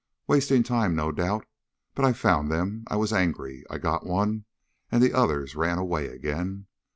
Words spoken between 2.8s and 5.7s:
I was angry. I got one, and the others